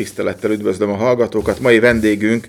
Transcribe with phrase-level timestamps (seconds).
[0.00, 1.60] Tisztelettel üdvözlöm a hallgatókat.
[1.60, 2.44] Mai vendégünk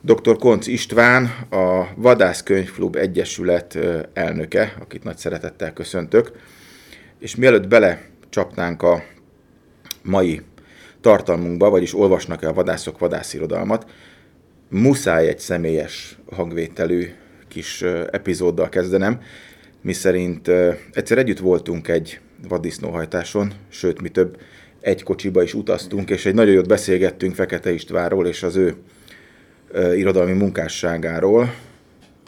[0.00, 0.36] dr.
[0.36, 3.78] Konc István, a Vadászkönyvklub Egyesület
[4.12, 6.32] elnöke, akit nagy szeretettel köszöntök.
[7.18, 9.02] És mielőtt bele csapnánk a
[10.02, 10.42] mai
[11.00, 13.86] tartalmunkba, vagyis olvasnak-e a vadászok vadászirodalmat,
[14.68, 17.08] muszáj egy személyes hangvételű
[17.48, 19.20] kis epizóddal kezdenem,
[19.80, 20.48] miszerint
[20.92, 24.38] egyszer együtt voltunk egy vaddisznóhajtáson, sőt, mi több,
[24.86, 28.74] egy kocsiba is utaztunk, és egy nagyon jót beszélgettünk Fekete Istvánról és az ő
[29.72, 31.54] uh, irodalmi munkásságáról.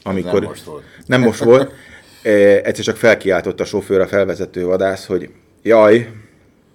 [0.03, 0.84] Amikor, nem most volt.
[1.07, 1.73] Nem most volt.
[2.23, 2.31] E,
[2.62, 5.31] egyszer csak felkiáltott a sofőr, a felvezető vadász, hogy
[5.62, 6.09] jaj,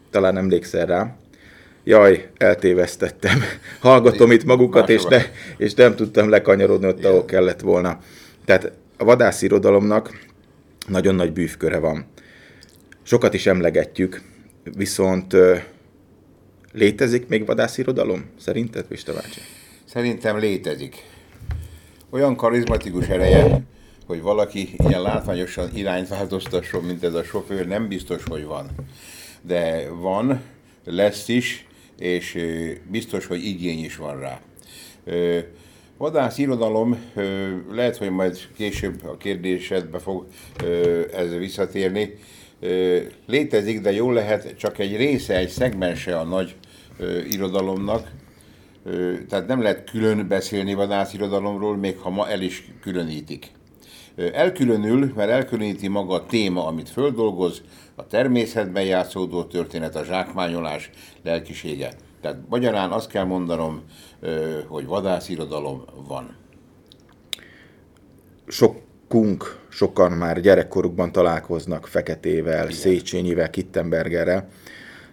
[0.09, 1.15] talán emlékszel rá,
[1.83, 3.43] jaj, eltévesztettem.
[3.79, 5.21] Hallgatom itt magukat, és, ne,
[5.57, 7.99] és nem tudtam lekanyarodni ott, ahol kellett volna.
[8.45, 10.19] Tehát a vadászirodalomnak
[10.87, 12.05] nagyon nagy bűvköre van.
[13.03, 14.21] Sokat is emlegetjük,
[14.63, 15.35] viszont
[16.71, 18.29] létezik még vadászirodalom?
[18.39, 19.39] Szerinted, Pista bácsi?
[19.85, 20.95] Szerintem létezik.
[22.09, 23.61] Olyan karizmatikus ereje,
[24.05, 28.69] hogy valaki ilyen látványosan irányt változtasson, mint ez a sofőr, nem biztos, hogy van.
[29.41, 30.41] De van,
[30.85, 31.67] lesz is,
[31.99, 32.37] és
[32.91, 34.41] biztos, hogy igény is van rá.
[35.97, 36.97] Vadász irodalom,
[37.71, 40.27] lehet, hogy majd később a kérdésedbe fog
[41.13, 42.13] ez visszatérni,
[43.25, 46.55] létezik, de jól lehet csak egy része, egy szegmense a nagy
[47.29, 48.11] irodalomnak,
[49.29, 53.51] tehát nem lehet külön beszélni vadászirodalomról, még ha ma el is különítik.
[54.33, 57.61] Elkülönül, mert elkülöníti maga a téma, amit földolgoz,
[57.95, 60.89] a természetben játszódó történet, a zsákmányolás
[61.23, 61.93] lelkisége.
[62.21, 63.81] Tehát magyarán azt kell mondanom,
[64.67, 66.35] hogy vadászirodalom van.
[69.13, 72.77] Sokunk, sokan már gyerekkorukban találkoznak Feketével, Igen.
[72.77, 74.47] Széchenyivel, Kittenbergerrel,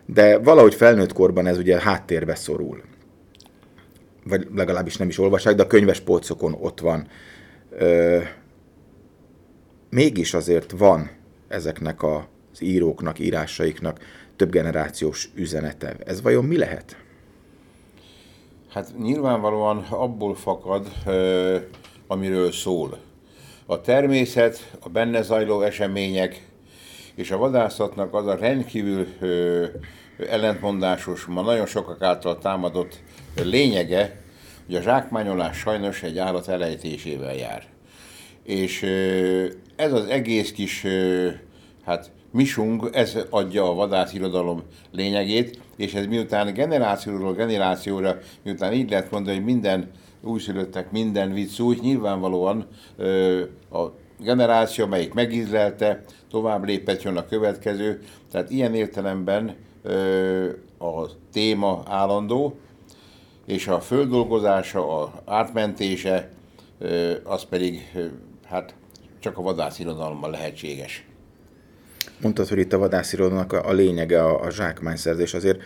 [0.07, 2.83] de valahogy felnőtt korban ez ugye háttérbe szorul.
[4.25, 7.07] Vagy legalábbis nem is olvassák, de a könyves polcokon ott van.
[7.79, 8.19] Ö,
[9.91, 11.11] mégis azért van
[11.49, 13.99] ezeknek az íróknak, írásaiknak
[14.37, 15.97] több generációs üzenete.
[16.05, 16.97] Ez vajon mi lehet?
[18.69, 20.89] Hát nyilvánvalóan abból fakad,
[22.07, 23.09] amiről szól.
[23.71, 26.47] A természet, a benne zajló események
[27.15, 29.07] és a vadászatnak az a rendkívül
[30.31, 33.01] ellentmondásos, ma nagyon sokak által támadott
[33.43, 34.21] lényege,
[34.67, 37.65] hogy a zsákmányolás sajnos egy állat elejtésével jár.
[38.43, 38.83] És
[39.77, 40.87] ez az egész kis,
[41.85, 49.11] hát misung, ez adja a vadászirodalom lényegét, és ez miután generációról generációra, miután így lehet
[49.11, 49.91] mondani, hogy minden
[50.23, 52.67] újszülöttek minden vicc úgy, nyilvánvalóan
[53.73, 53.85] a
[54.19, 59.57] generáció, melyik megízlelte, tovább lépett, jön a következő, tehát ilyen értelemben
[60.79, 62.59] a téma állandó,
[63.47, 66.31] és a földolgozása, a átmentése,
[67.25, 67.93] az pedig
[68.47, 68.75] hát
[69.19, 71.10] csak a vadászirodalommal lehetséges.
[72.23, 75.35] Mondtad, hogy itt a vadászirodalomnak a lényege a, a zsákmányszerzés.
[75.35, 75.61] Azért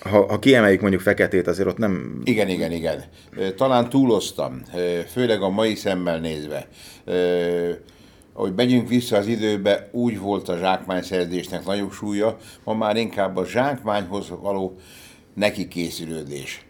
[0.00, 2.20] ha, ha kiemeljük mondjuk feketét, azért ott nem...
[2.24, 3.04] Igen, igen, igen.
[3.56, 4.62] Talán túloztam,
[5.12, 6.68] főleg a mai szemmel nézve.
[8.32, 13.46] Ahogy megyünk vissza az időbe, úgy volt a zsákmányszerzésnek nagyobb súlya, ma már inkább a
[13.46, 14.76] zsákmányhoz való
[15.34, 16.64] neki készülődés.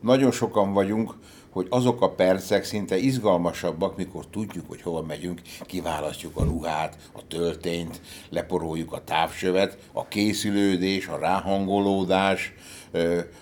[0.00, 1.14] Nagyon sokan vagyunk,
[1.52, 7.26] hogy azok a percek szinte izgalmasabbak, mikor tudjuk, hogy hova megyünk, kiválasztjuk a ruhát, a
[7.26, 12.54] töltényt, leporoljuk a távsövet, a készülődés, a ráhangolódás,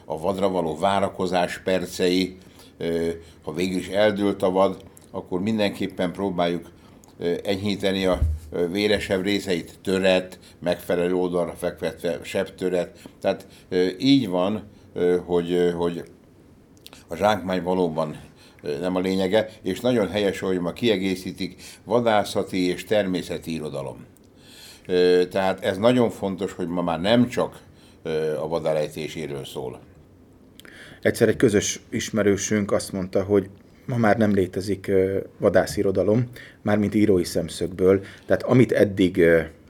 [0.05, 2.37] a vadra való várakozás percei,
[3.43, 6.71] ha végül is eldőlt a vad, akkor mindenképpen próbáljuk
[7.45, 8.21] enyhíteni a
[8.71, 13.09] véresebb részeit, töret, megfelelő oldalra fekvetve, sebb töret.
[13.21, 13.47] Tehát
[13.99, 14.71] így van,
[15.27, 16.05] hogy, hogy
[17.11, 18.21] a zsákmány valóban
[18.81, 24.05] nem a lényege, és nagyon helyes, hogy ma kiegészítik vadászati és természeti irodalom.
[25.31, 27.61] Tehát ez nagyon fontos, hogy ma már nem csak
[28.43, 29.81] a vadárejtéséről szól.
[31.03, 33.51] Egyszer egy közös ismerősünk azt mondta, hogy
[33.87, 34.91] ma már nem létezik
[35.39, 36.29] vadászirodalom,
[36.63, 39.23] mármint írói szemszögből, tehát amit eddig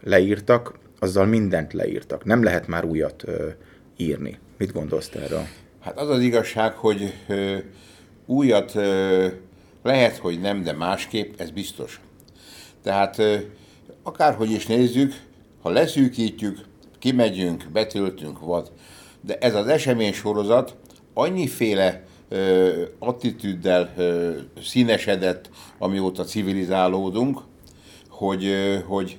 [0.02, 2.24] leírtak, azzal mindent leírtak.
[2.24, 3.24] Nem lehet már újat
[3.96, 4.38] írni.
[4.58, 5.46] Mit gondolsz erről?
[5.80, 7.56] Hát az az igazság, hogy ö,
[8.26, 9.26] újat ö,
[9.82, 12.00] lehet, hogy nem, de másképp, ez biztos.
[12.82, 13.36] Tehát ö,
[14.02, 15.14] akárhogy is nézzük,
[15.62, 16.58] ha leszűkítjük,
[16.98, 18.72] kimegyünk, betöltünk vad,
[19.20, 20.76] de ez az esemény sorozat
[21.14, 27.40] annyiféle ö, attitűddel ö, színesedett, amióta civilizálódunk,
[28.08, 29.18] hogy, ö, hogy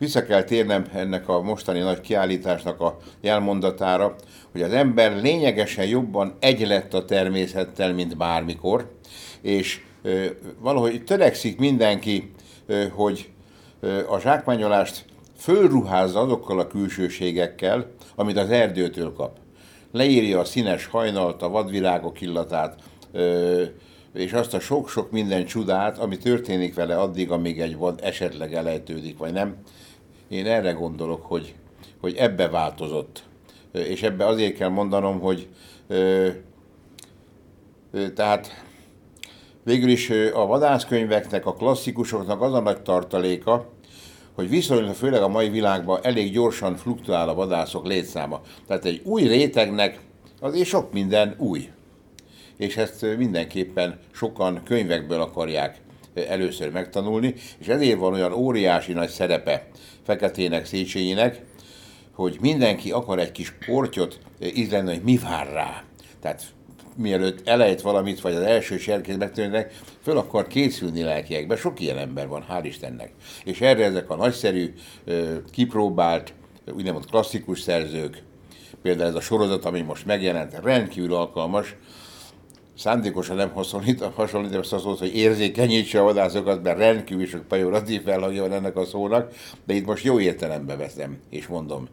[0.00, 4.14] vissza kell térnem ennek a mostani nagy kiállításnak a jelmondatára,
[4.52, 8.90] hogy az ember lényegesen jobban egy lett a természettel, mint bármikor,
[9.40, 9.80] és
[10.58, 12.32] valahogy törekszik mindenki,
[12.92, 13.28] hogy
[14.08, 15.04] a zsákmányolást
[15.36, 19.38] fölruházza azokkal a külsőségekkel, amit az erdőtől kap.
[19.92, 22.82] Leírja a színes hajnalt, a vadvirágok illatát,
[24.14, 29.18] és azt a sok-sok minden csodát, ami történik vele addig, amíg egy vad esetleg elejtődik,
[29.18, 29.56] vagy nem.
[30.30, 31.54] Én erre gondolok, hogy,
[32.00, 33.22] hogy ebbe változott.
[33.72, 35.48] És ebbe azért kell mondanom, hogy
[38.14, 38.64] tehát
[39.62, 43.68] végül is a vadászkönyveknek, a klasszikusoknak az a nagy tartaléka,
[44.34, 48.40] hogy viszonylag főleg a mai világban elég gyorsan fluktuál a vadászok létszáma.
[48.66, 50.00] Tehát egy új rétegnek
[50.40, 51.70] azért sok minden új.
[52.56, 55.80] És ezt mindenképpen sokan könyvekből akarják
[56.14, 59.68] először megtanulni, és ezért van olyan óriási nagy szerepe
[60.10, 61.40] Feketének, Széchenyinek,
[62.12, 64.18] hogy mindenki akar egy kis portyot
[64.54, 65.82] ízlenni, hogy mi vár rá.
[66.20, 66.42] Tehát
[66.96, 69.72] mielőtt elejt valamit, vagy az első serkét megtörnek,
[70.02, 71.56] föl akar készülni lelkiekbe.
[71.56, 73.12] Sok ilyen ember van, hál' Istennek.
[73.44, 74.74] És erre ezek a nagyszerű,
[75.52, 76.32] kipróbált,
[76.74, 78.22] úgynevezett klasszikus szerzők,
[78.82, 81.76] például ez a sorozat, ami most megjelent, rendkívül alkalmas,
[82.80, 88.02] szándékosan nem hasonlít, hasonlít azt az szót, hogy érzékenyítse a vadászokat, mert rendkívül sok pejoratív
[88.02, 89.32] felhangja van ennek a szónak,
[89.64, 91.88] de itt most jó értelembe veszem, és mondom.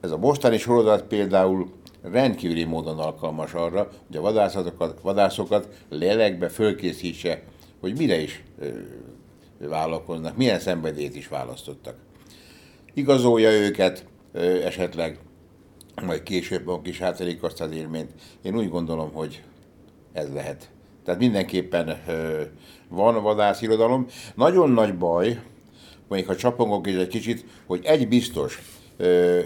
[0.00, 7.42] Ez a mostani sorozat például rendkívüli módon alkalmas arra, hogy a vadászatokat, vadászokat lélekbe fölkészítse,
[7.80, 8.68] hogy mire is ö,
[9.68, 11.94] vállalkoznak, milyen szenvedélyt is választottak.
[12.94, 15.18] Igazolja őket ö, esetleg,
[16.02, 18.10] majd később a kis átelik azt az élményt.
[18.42, 19.42] Én úgy gondolom, hogy
[20.14, 20.70] ez lehet.
[21.04, 22.42] Tehát mindenképpen ö,
[22.88, 24.06] van vadászirodalom.
[24.34, 25.40] Nagyon nagy baj,
[26.08, 28.62] mondjuk ha csapongok is egy kicsit, hogy egy biztos,
[28.96, 29.40] ö,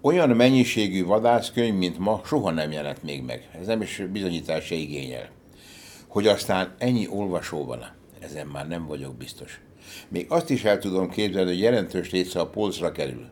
[0.00, 3.48] olyan mennyiségű vadászkönyv, mint ma, soha nem jelent még meg.
[3.60, 5.28] Ez nem is bizonyítás se igényel.
[6.08, 7.84] Hogy aztán ennyi olvasó van,
[8.20, 9.60] ezen már nem vagyok biztos.
[10.08, 13.26] Még azt is el tudom képzelni, hogy jelentős része a polcra kerül.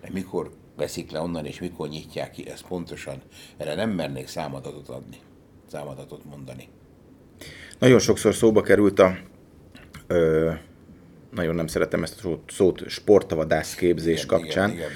[0.00, 3.22] De mikor veszik le onnan, és mikor nyitják ki, ez pontosan,
[3.56, 5.16] erre nem mernék számadatot adni,
[5.72, 6.68] számadatot mondani.
[7.78, 9.16] Nagyon sokszor szóba került a,
[10.06, 10.50] ö,
[11.30, 14.90] nagyon nem szeretem ezt a szót, szót sportavadász képzés igen, kapcsán, igen, igen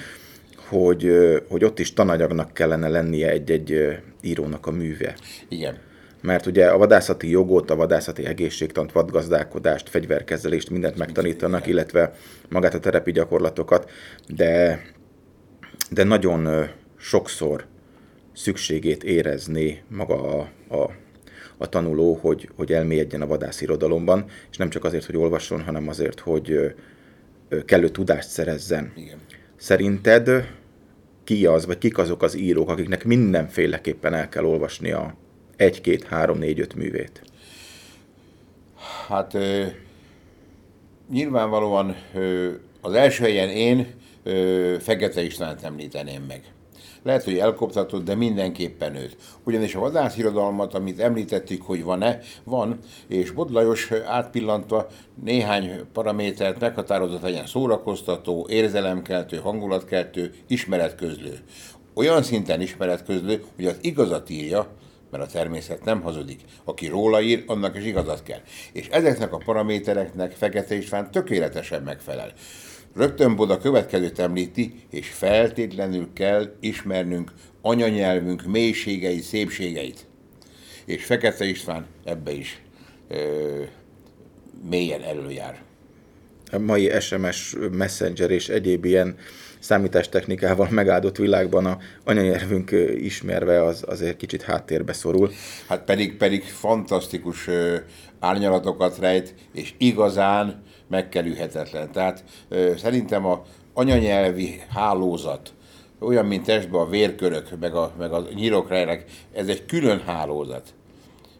[0.67, 1.11] hogy,
[1.49, 5.15] hogy ott is tananyagnak kellene lennie egy-egy írónak a műve.
[5.47, 5.77] Igen.
[6.21, 11.71] Mert ugye a vadászati jogot, a vadászati egészségtant, vadgazdálkodást, fegyverkezelést, mindent megtanítanak, Igen.
[11.71, 12.13] illetve
[12.49, 13.89] magát a terepi gyakorlatokat,
[14.27, 14.81] de,
[15.89, 17.65] de nagyon sokszor
[18.37, 20.91] szükségét érezné maga a, a,
[21.57, 26.19] a tanuló, hogy, hogy elmélyedjen a vadászirodalomban, és nem csak azért, hogy olvasson, hanem azért,
[26.19, 26.75] hogy
[27.65, 28.91] kellő tudást szerezzen.
[28.95, 29.19] Igen.
[29.55, 30.29] Szerinted
[31.23, 35.15] ki az, vagy kik azok az írók, akiknek mindenféleképpen el kell olvasni a
[35.55, 37.21] 1, 2, 3, 4, 5 művét?
[39.07, 39.37] Hát
[41.09, 41.95] nyilvánvalóan
[42.81, 43.87] az első helyen én
[44.79, 46.43] Fekete Istvánt említeném meg.
[47.03, 49.17] Lehet, hogy elkoptatott, de mindenképpen őt.
[49.43, 54.87] Ugyanis a vadászirodalmat, amit említettük, hogy van-e, van, és Bod Lajos átpillantva
[55.23, 61.39] néhány paramétert meghatározott legyen szórakoztató, érzelemkeltő, hangulatkeltő, ismeretközlő.
[61.93, 64.67] Olyan szinten ismeretközlő, hogy az igazat írja,
[65.11, 66.39] mert a természet nem hazudik.
[66.63, 68.39] Aki róla ír, annak is igazat kell.
[68.71, 72.33] És ezeknek a paramétereknek Fekete István tökéletesen megfelel.
[72.97, 80.05] Rögtön Boda következőt említi, és feltétlenül kell ismernünk anyanyelvünk mélységei, szépségeit.
[80.85, 82.61] És Fekete István ebbe is
[83.07, 83.63] ö,
[84.69, 85.61] mélyen előjár.
[86.51, 89.17] A mai SMS, Messenger és egyéb ilyen
[89.59, 95.31] számítástechnikával megáldott világban a anyanyelvünk ismerve az azért kicsit háttérbe szorul.
[95.67, 97.49] Hát pedig, pedig fantasztikus
[98.19, 101.91] árnyalatokat rejt, és igazán megkerülhetetlen.
[101.91, 102.23] Tehát
[102.77, 103.41] szerintem a
[103.73, 105.53] anyanyelvi hálózat,
[105.99, 109.03] olyan, mint testben a vérkörök, meg a, meg a nyirokrejnek,
[109.33, 110.73] ez egy külön hálózat.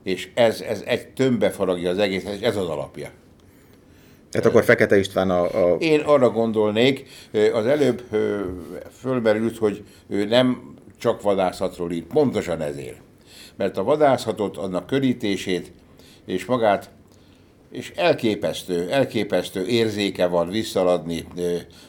[0.04, 3.10] És ez, ez egy tömbbe faragja az egész, és ez az alapja.
[4.32, 5.75] Tehát akkor Fekete István a, a...
[5.75, 7.10] Én arra gondolnék,
[7.54, 8.04] az előbb
[8.92, 13.01] fölmerült, hogy ő nem csak vadászatról ír, pontosan ezért.
[13.56, 15.72] Mert a vadászatot, annak körítését
[16.25, 16.89] és magát
[17.72, 21.28] és elképesztő, elképesztő érzéke van visszaladni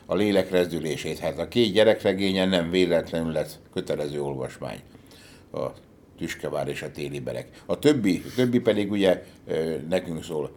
[0.06, 1.18] a lélek rezdülését.
[1.18, 4.78] Hát a két gyerekregényen nem véletlenül lett kötelező olvasmány.
[5.52, 5.66] A
[6.18, 7.49] Tüskevár és a téli berek.
[7.66, 9.25] A többi, a többi pedig ugye
[9.88, 10.50] nekünk szól.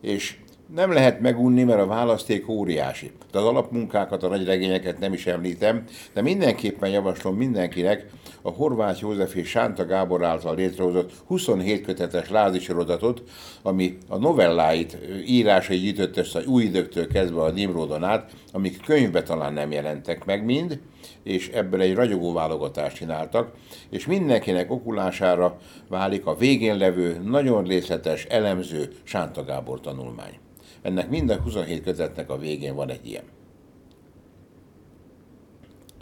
[0.00, 0.36] És
[0.74, 3.10] nem lehet megunni, mert a választék óriási.
[3.32, 8.06] De az alapmunkákat, a nagy regényeket nem is említem, de mindenképpen javaslom mindenkinek
[8.42, 13.22] a Horváth József és Sánta Gábor által létrehozott 27 kötetes lázi sorozatot,
[13.62, 19.52] ami a novelláit, írásai gyűjtött össze új időktől kezdve a Nimrodon át, amik könyvbe talán
[19.52, 20.80] nem jelentek meg mind,
[21.22, 23.52] és ebből egy ragyogó válogatást csináltak,
[23.90, 25.58] és mindenkinek okulására
[25.88, 30.38] válik a végén levő, nagyon részletes, elemző Sánta Gábor tanulmány.
[30.82, 33.24] Ennek minden 27 kötetnek a végén van egy ilyen.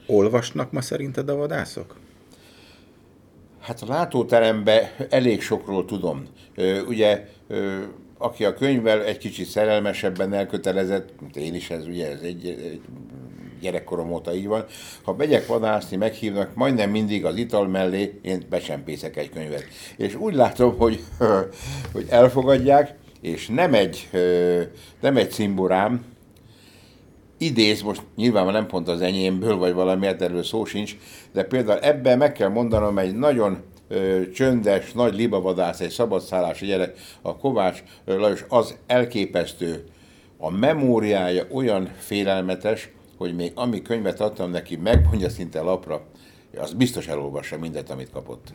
[0.07, 1.97] Olvasnak ma szerinted a vadászok?
[3.61, 6.23] Hát a látóteremben elég sokról tudom.
[6.87, 7.29] Ugye,
[8.19, 12.81] aki a könyvvel egy kicsit szerelmesebben elkötelezett, mint én is, ez ugye ez egy, egy
[13.61, 14.65] gyerekkorom óta így van.
[15.03, 19.65] Ha megyek vadászni, meghívnak, majdnem mindig az ital mellé én becsempészek egy könyvet.
[19.97, 21.01] És úgy látom, hogy,
[21.93, 24.09] hogy elfogadják, és nem egy,
[25.01, 26.05] nem egy cimborám,
[27.39, 30.97] idéz, most nyilván nem pont az enyémből, vagy valami erről szó sincs,
[31.33, 33.63] de például ebben meg kell mondanom egy nagyon
[34.35, 39.85] csöndes, nagy libavadász, egy szabadszállási gyerek, a Kovács Lajos, az elképesztő.
[40.39, 46.07] A memóriája olyan félelmetes, hogy még ami könyvet adtam neki, megmondja szinte lapra,
[46.59, 48.53] az biztos elolvassa mindent, amit kapott.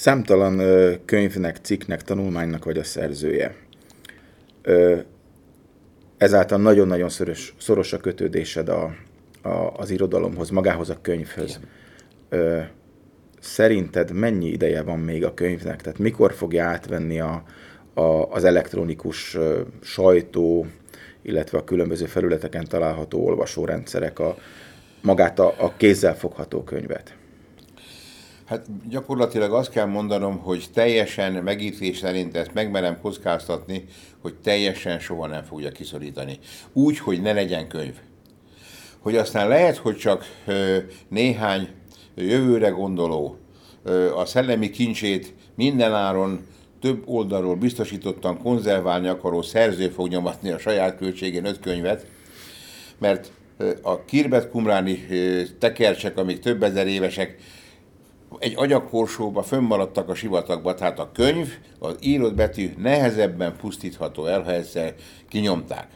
[0.00, 0.62] Számtalan
[1.04, 3.54] könyvnek, cikknek, tanulmánynak vagy a szerzője.
[6.16, 8.94] Ezáltal nagyon-nagyon szoros, szoros a kötődésed a,
[9.42, 11.60] a, az irodalomhoz, magához a könyvhöz.
[12.28, 12.60] Ö,
[13.40, 15.80] szerinted mennyi ideje van még a könyvnek?
[15.80, 17.42] Tehát mikor fogja átvenni a,
[17.94, 19.38] a, az elektronikus
[19.82, 20.66] sajtó,
[21.22, 24.36] illetve a különböző felületeken található olvasórendszerek a,
[25.02, 27.18] magát a, a kézzel fogható könyvet?
[28.50, 33.84] Hát gyakorlatilag azt kell mondanom, hogy teljesen megítés szerint ezt megmerem kockáztatni,
[34.22, 36.38] hogy teljesen soha nem fogja kiszorítani.
[36.72, 37.94] Úgy, hogy ne legyen könyv.
[38.98, 40.24] Hogy aztán lehet, hogy csak
[41.08, 41.68] néhány
[42.14, 43.38] jövőre gondoló
[44.14, 46.46] a szellemi kincsét mindenáron
[46.80, 52.06] több oldalról biztosítottan konzerválni akaró szerző fog nyomatni a saját költségén öt könyvet,
[52.98, 53.32] mert
[53.82, 55.06] a Kirbet Kumráni
[55.58, 57.36] tekercsek, amik több ezer évesek,
[58.38, 64.52] egy agyakorsóba fönnmaradtak a sivatagba, tehát a könyv, az írott betű nehezebben pusztítható el, ha
[64.52, 64.94] egyszer
[65.28, 65.88] kinyomták.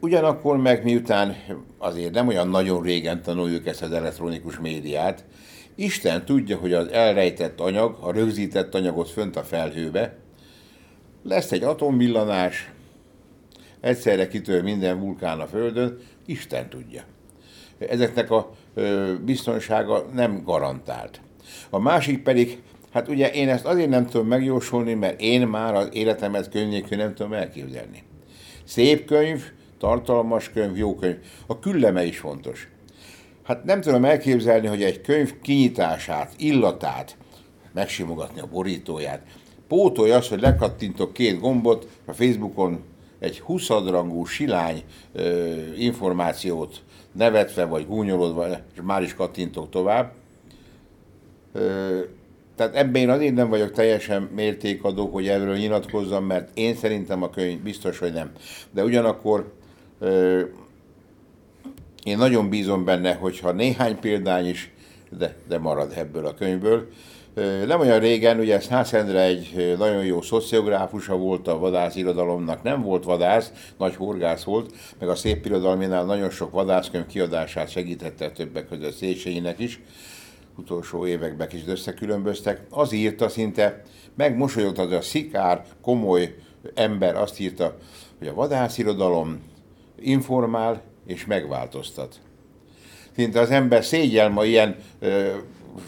[0.00, 1.36] Ugyanakkor meg miután
[1.78, 5.24] azért nem olyan nagyon régen tanuljuk ezt az elektronikus médiát,
[5.74, 10.16] Isten tudja, hogy az elrejtett anyag, a rögzített anyagot fönt a felhőbe,
[11.22, 12.70] lesz egy atomvillanás,
[13.80, 17.02] egyszerre kitör minden vulkán a Földön, Isten tudja.
[17.78, 18.50] Ezeknek a
[19.24, 21.20] biztonsága nem garantált.
[21.70, 25.88] A másik pedig, hát ugye én ezt azért nem tudom megjósolni, mert én már az
[25.92, 28.02] életemet könyv nem tudom elképzelni.
[28.64, 29.42] Szép könyv,
[29.78, 31.16] tartalmas könyv, jó könyv.
[31.46, 32.68] A külleme is fontos.
[33.42, 37.16] Hát nem tudom elképzelni, hogy egy könyv kinyitását, illatát,
[37.72, 39.22] megsimogatni a borítóját,
[39.68, 42.84] pótolja azt, hogy lekattintok két gombot, a Facebookon
[43.18, 46.82] egy huszadrangú silány ö, információt
[47.16, 50.12] nevetve vagy gúnyolodva, és már is kattintok tovább.
[52.56, 57.30] Tehát ebben én azért nem vagyok teljesen mértékadó, hogy erről nyilatkozzam, mert én szerintem a
[57.30, 58.30] könyv biztos, hogy nem.
[58.70, 59.52] De ugyanakkor
[62.04, 64.70] én nagyon bízom benne, hogyha néhány példány is,
[65.18, 66.88] de, de marad ebből a könyvből.
[67.66, 73.04] Nem olyan régen, ugye Szász Endre egy nagyon jó szociográfusa volt a vadászirodalomnak, nem volt
[73.04, 78.94] vadász, nagy horgász volt, meg a szép irodalminál nagyon sok vadászkönyv kiadását segítette többek között
[78.94, 79.80] Széchenyinek is,
[80.58, 82.60] utolsó években is összekülönböztek.
[82.70, 83.82] Az írta szinte,
[84.14, 86.34] megmosolyogta az a szikár, komoly
[86.74, 87.76] ember azt írta,
[88.18, 89.40] hogy a vadászirodalom
[90.00, 92.20] informál és megváltoztat.
[93.14, 95.30] Szinte az ember szégyel ma ilyen ö,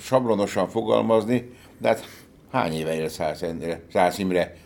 [0.00, 2.04] sablonosan fogalmazni, de hát
[2.50, 3.45] hány éve él Szász,
[3.92, 4.57] Szász Imre?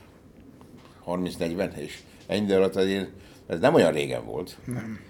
[1.07, 3.09] 30-40, és ennyi alatt azért
[3.47, 4.57] ez nem olyan régen volt.
[4.65, 5.01] Nem.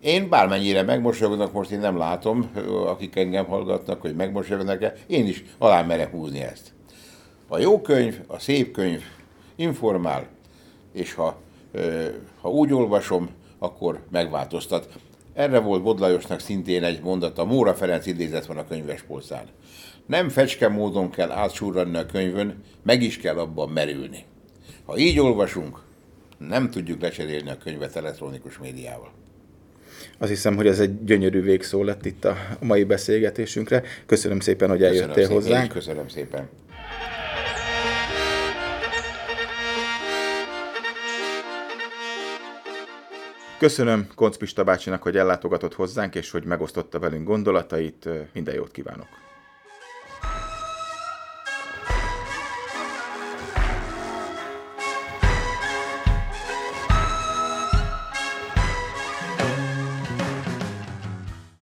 [0.00, 2.50] Én bármennyire megmosolyognak, most én nem látom,
[2.86, 6.72] akik engem hallgatnak, hogy megmosolyognak-e, én is alá merek húzni ezt.
[7.48, 9.02] A jó könyv, a szép könyv
[9.56, 10.26] informál,
[10.92, 11.40] és ha,
[12.40, 14.88] ha úgy olvasom, akkor megváltoztat.
[15.34, 19.44] Erre volt Bodlajosnak szintén egy mondata, Móra Ferenc idézet van a könyvespolcán.
[20.06, 24.24] Nem fecske módon kell átsúrani a könyvön, meg is kell abban merülni.
[24.84, 25.78] Ha így olvasunk,
[26.38, 29.12] nem tudjuk lecserélni a könyvet elektronikus médiával.
[30.18, 33.82] Azt hiszem, hogy ez egy gyönyörű végszó lett itt a mai beszélgetésünkre.
[34.06, 35.54] Köszönöm szépen, hogy eljöttél köszönöm hozzánk.
[35.54, 36.48] Szépen, köszönöm szépen.
[43.64, 48.08] Köszönöm Koncz Pista bácsinak, hogy ellátogatott hozzánk, és hogy megosztotta velünk gondolatait.
[48.32, 49.23] Minden jót kívánok!